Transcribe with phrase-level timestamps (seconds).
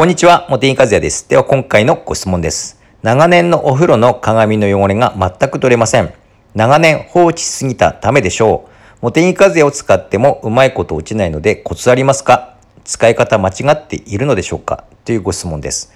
[0.00, 1.28] こんにちは、茂木和也です。
[1.28, 2.80] では今回のご質問です。
[3.02, 6.14] 長年のお風呂の鏡の汚れが全く取れません。
[6.54, 8.66] 長年放置しすぎたためでしょ
[9.02, 9.10] う。
[9.12, 12.56] 茂木和也を使ってもうまいこと落ちないのでコツありますか？
[12.82, 14.84] 使い方間違っているのでしょうか？
[15.04, 15.92] というご質問です。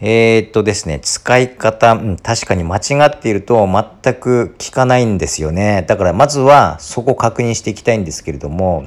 [0.00, 3.68] えー、っとですね、使い方、うん、確かに間違っていると
[4.02, 5.84] 全く効かないんですよね。
[5.86, 8.86] だからまずはそこ確認していきたいんですけれども、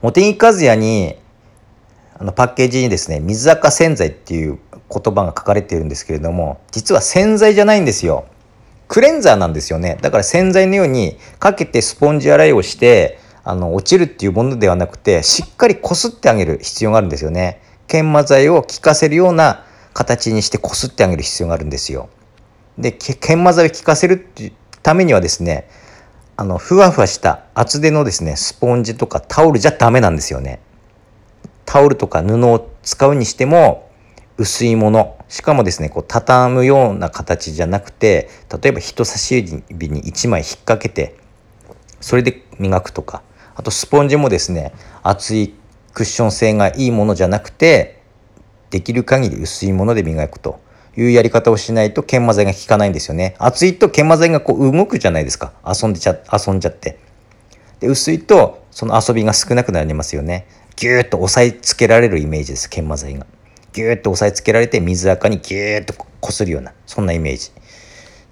[0.00, 1.16] 茂木和也に
[2.20, 8.26] あのパッケージにですね水垢洗剤っていう言葉が書かれているんですけれども実は洗剤じゃないんですよ。
[8.88, 9.96] クレンザーなんですよね。
[10.02, 17.62] だから洗剤のようにかけてスポンジ洗いをしてあの落ちるっていうものではなくてしっかりこすってあげる必要があるんですよね。
[17.86, 19.64] 研磨剤を効かせるような
[19.94, 22.10] 形にしてこすってあげる必要があるんですよ。
[22.76, 25.70] で研磨剤を効かせるっていうためにはですね
[26.36, 30.60] あのふわふわした厚手のですねスポンジとかタオルじゃダメなんですよね。
[31.70, 33.88] タオルとか布を使うにしても
[34.38, 38.28] 薄いものしかもですねこう畳むような形じゃなくて
[38.60, 41.14] 例えば人差し指に1枚引っ掛けて
[42.00, 43.22] それで磨くとか
[43.54, 44.72] あとスポンジもですね
[45.04, 45.54] 厚い
[45.94, 48.02] クッション性がいいものじゃなくて
[48.70, 50.58] できる限り薄いもので磨くと。
[50.96, 53.36] いうやり方をしないと研磨剤が効かないんですよね。
[53.38, 55.52] 厚いと研磨剤がこう動くじゃないですか。
[55.64, 56.98] 遊んでちゃ遊んじゃって。
[57.78, 60.48] で薄いとその遊びが少なくなりますよね。
[60.80, 63.26] ギューッと押さえつけられるイメージです研磨剤が。
[63.74, 67.50] ギューッと押さえつけられて水垢にギューッとこするようなそんなイメージ。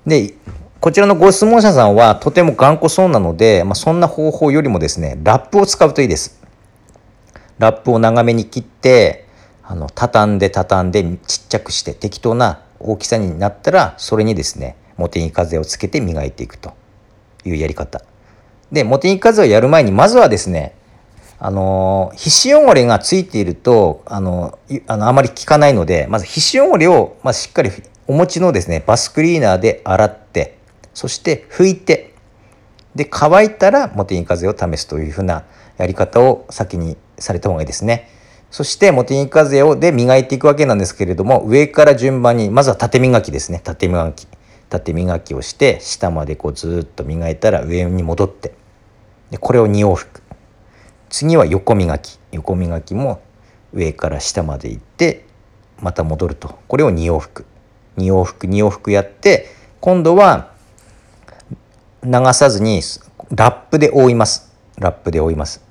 [0.07, 0.33] で
[0.81, 6.41] こちらのご質問者さんはとても頑固そうなので、まあ、そんな方法よりもですねラップを使うといいです。
[7.59, 9.27] ラップを長めに切って
[9.63, 16.73] あの畳んで畳んでちっちゃくして適当な大きさになったらそれにですね茂木風をつけて磨いていくと
[17.45, 18.01] いうやり方。
[18.73, 20.78] で茂木風をやる前にまずはですね
[21.41, 27.71] あの皮脂汚れがついているとあのあのあまり効かないのでまず皮脂汚れを、まあ、しっかり
[28.09, 30.59] お持ちのですねバスクリーナーで洗って
[30.95, 32.15] そして拭いて
[32.95, 35.45] で乾いたら茂木風を試すというふうな
[35.77, 38.11] やり方を先にされた方がいいですね。
[38.51, 43.61] そして茂木風をで磨いていくわけなんですけれども上から順番にまずは縦磨きですね。
[43.63, 44.27] 縦磨き。
[44.71, 48.53] 縦磨きをして下までこうずっと磨いたら上に戻って
[49.31, 50.23] でこれを2往復。
[51.11, 52.19] 次は横磨き。
[52.33, 53.21] 横磨きも
[53.73, 55.25] 上から下まで行って
[55.81, 56.59] また戻ると。
[56.69, 57.47] これを2往復。
[57.97, 59.47] 2往復2往復やって
[59.81, 60.53] 今度は
[62.05, 62.81] 流さずに
[63.31, 64.53] ラップで覆います。
[64.79, 65.68] ラップで覆います。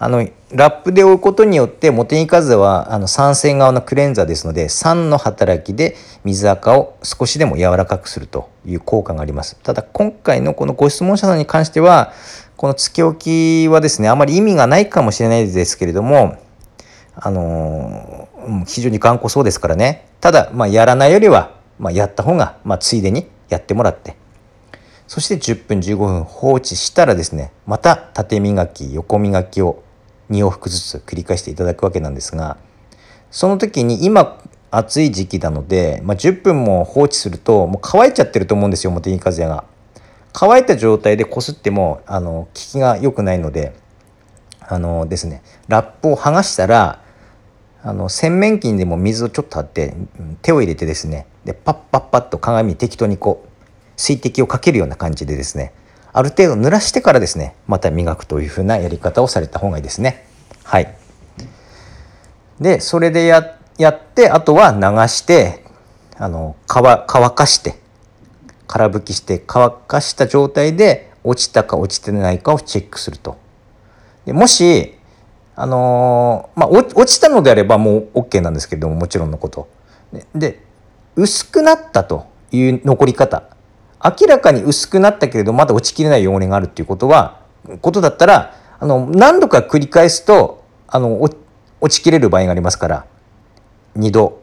[0.00, 9.56] あのラップで覆うことによって茂木風はあの酸性側のクレンザーですので酸の働きで水垢を少しでも柔らかくするという効果があります。
[9.56, 12.12] ただ今回のこのご質問者さんに関しては
[12.56, 16.38] このつけ置きはですねあまり意味がないかもしれないですけれども
[17.16, 20.06] あのー、非常に頑固そうですからね。
[20.20, 24.16] ただまあやらないよりは、まあ、やった方が、まあ、ついでにやってもらって。
[25.08, 29.82] そして10分15分放置したらですねまた縦磨き横磨きを
[30.30, 32.58] 2往復ずつ繰り返していただくわけなんですが
[33.30, 34.40] その時に今
[34.70, 39.64] 暑い時期なので、まあ、10分も放置するともう乾いちゃってると思うんですよ茂木和也が。
[40.32, 43.74] 乾いた状態でこすってもあの効きが良くないので
[44.60, 47.02] あのですねラップを剥がしたら
[47.82, 49.94] あの洗面器にでも水をちょっと張って
[50.42, 53.48] 手を入れてですねでパッパッパッと鏡に適当にこう
[53.96, 55.72] 水滴をかけるような感じでですね
[56.18, 60.26] ある程度濡らしてからですねまた磨くというふうなやり方をされた方がいいですね。
[60.64, 60.92] はい、
[62.60, 65.62] でそれでややってあとは流して
[66.16, 67.76] あの乾乾かして
[68.66, 73.36] 空拭きして乾かした状態で落ちたか落ちてないかをチェックすると。
[74.26, 74.98] でもし
[75.54, 79.68] あのー、まあ落ちたのであればもう OK なんですけどももちろんのこと。
[80.34, 80.64] で
[81.14, 83.44] 薄くなったという残り方
[84.04, 87.40] 明らかに薄くなったけれどまだ落ちきれない汚れがあるっていうことは
[87.80, 91.36] ことだったらあの何度か繰り返すとあの落
[91.88, 93.06] ちきれる場合がありますから
[93.96, 94.42] 2度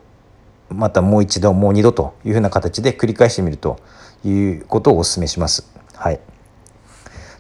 [0.70, 3.80] またもう一度もう二度というふうな形で繰り返してみると
[4.26, 5.72] いうことをお勧めします。
[5.96, 6.20] はい、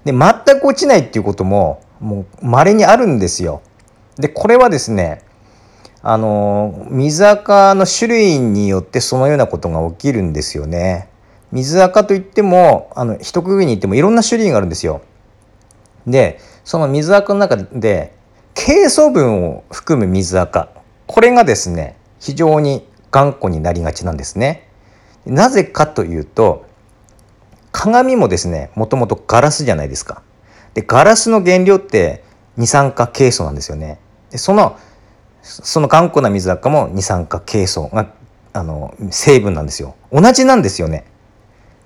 [0.06, 3.62] で全く落ちないっていうことももう稀にあるんですよ。
[4.18, 5.22] でこれはですね
[6.02, 11.10] あの水垢の種類によってそのようなことが起きるんですよね。
[11.56, 15.02] 水垢といってもあの一区切りに言ってもいろんな種類があるんですよ。
[16.06, 18.14] でその水垢の中で
[18.54, 20.68] 珪藻分を含む水垢
[21.08, 24.68] これがですね非常に頑固になりがちなんですね。
[25.26, 26.66] なぜかというと
[27.72, 30.24] 鏡もですねもともとガラスじゃないですか。
[30.74, 32.26] でガラスの原料って
[32.58, 33.98] 二酸化ケイ素なんですよね。
[34.30, 34.78] でその
[35.42, 38.12] その頑固な水垢も二酸化ケイ素が
[38.52, 41.06] あの成分なんですよ同じなんですよね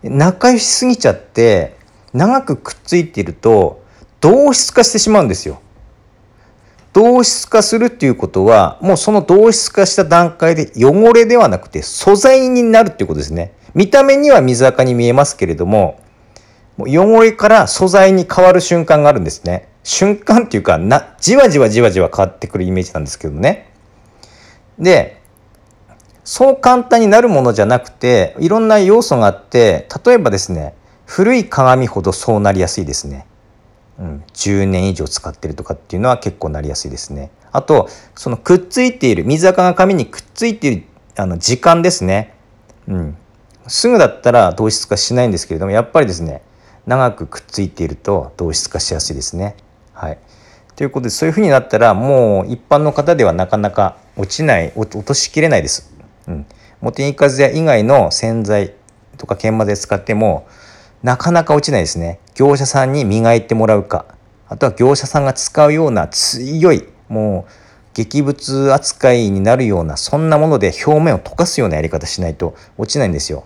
[0.03, 1.75] 仲良しすぎちゃって
[2.13, 3.83] 長くくっついていると
[4.21, 5.61] 同質化してしまうんですよ。
[6.91, 13.53] 同質化するっていうことはもうその同質化した段階で汚れではなくて素材になるっていうことですね。
[13.75, 16.01] 見た目には水垢に見えますけれども
[16.77, 19.69] もう汚れから素材に変わる瞬間があるんですね。
[19.83, 23.71] 瞬間っていうかなじわじわじわじわ変わってくるイメージなんですけどね。
[24.79, 25.18] で
[26.31, 30.75] そう簡単になるものじゃなくていろんな要素があって例えばですね
[31.07, 33.25] 古い鏡ほどそうなりやすいですね、
[33.97, 37.31] うん、10年以上使ってるとかっていうのは結構なりやすいですね。
[37.51, 40.83] あとそのくっついている水垢が紙にくっついている
[41.17, 42.35] あの時間ですね、
[42.87, 43.17] うん、
[43.65, 46.43] すぐだったら同質化しないんですけれどもやっぱりですね
[46.85, 49.55] 長くくっついていると同質化しやすいですね。
[49.93, 50.19] はい、
[50.75, 55.88] ということでそういうふうになったらもう一般の方ではなかなか落ちない落としきれないです。
[56.29, 56.45] うん、
[56.79, 58.73] モテニカズヤ以外の洗剤
[59.17, 60.47] とか研磨剤使っても
[61.03, 62.19] なかなか落ちないですね。
[62.35, 64.05] 業者さんに磨いてもらうか。
[64.47, 67.51] あとは業者さんが使うような強いもう
[67.93, 73.45] 劇物扱いになるようなそんなもので表面を溶かすようなやり方しないと落ちないんですよ。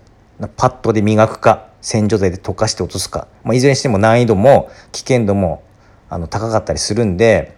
[0.55, 5.63] パッドで磨くか洗浄剤で溶かして落とすか、まあ、いずれにしても難易度も危険度も
[6.09, 7.55] あの高かったりするんで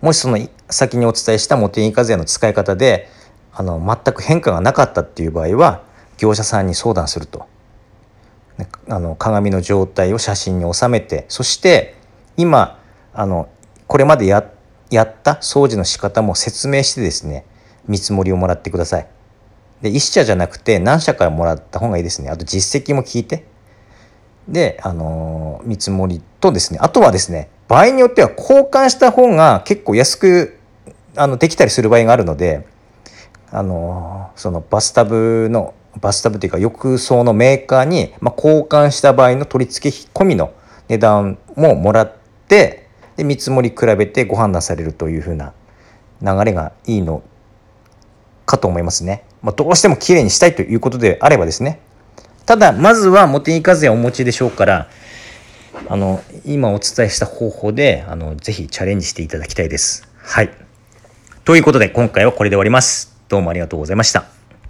[0.00, 0.38] もしその
[0.68, 3.08] 先にお伝えしたモテニカズヤの使い方で
[3.52, 5.82] あの全く変化がなかったっていう場合は
[6.18, 7.46] 業者さんに相談すると。
[8.88, 11.94] あの鏡の状態を写真に収めてそして
[12.36, 12.78] 今
[13.14, 13.48] あの
[13.86, 14.50] これまでや
[14.90, 17.46] やった掃除の仕方も説明してですね
[17.88, 19.06] 見積もりをもらってください。
[19.80, 22.28] で1社じゃなくて何社からもらった方がいいですね。
[22.28, 23.44] あと実績も聞いて。
[24.48, 30.58] で、あの見積もりとですねあとはですね場合によっては交換した方が結構安く
[31.16, 32.66] あのできたりする場合があるので
[33.52, 40.52] あのそのバスタブのバスタブというか浴槽のメーカーに、まあ、交換した場合の取り付け費込みの
[40.88, 42.12] 値段ももらっ
[42.48, 45.52] てで見積もり比べてご判断されるというふうな
[46.22, 47.22] 流れがいいの
[48.46, 49.24] かと思いますね。
[49.42, 51.80] まあ、どうしてもきれいにしたいということであればですね。
[52.46, 54.88] ただまずはモテニカズヤお持ちでしょうから
[55.88, 60.08] あの今お伝えした方法であのぜひチャレンジしていただきたいです。
[60.16, 60.50] はい。
[61.44, 63.19] ということで今回はこれで終わります。
[63.30, 64.39] どうもありがとうございました。